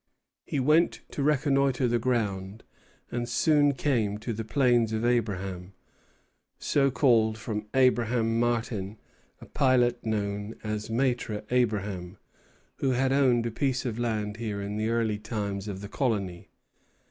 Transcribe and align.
He 0.47 0.59
went 0.59 1.01
to 1.11 1.21
reconnoitre 1.21 1.87
the 1.87 1.99
ground, 1.99 2.63
and 3.11 3.29
soon 3.29 3.75
came 3.75 4.17
to 4.17 4.33
the 4.33 4.43
Plains 4.43 4.93
of 4.93 5.05
Abraham, 5.05 5.73
so 6.57 6.89
called 6.89 7.37
from 7.37 7.67
Abraham 7.75 8.39
Martin, 8.39 8.97
a 9.41 9.45
pilot 9.45 10.03
known 10.03 10.55
as 10.63 10.89
Maître 10.89 11.45
Abraham, 11.51 12.17
who 12.77 12.93
had 12.93 13.13
owned 13.13 13.45
a 13.45 13.51
piece 13.51 13.85
of 13.85 13.99
land 13.99 14.37
here 14.37 14.59
in 14.59 14.75
the 14.77 14.89
early 14.89 15.19
times 15.19 15.67
of 15.67 15.81
the 15.81 15.87
colony. 15.87 16.49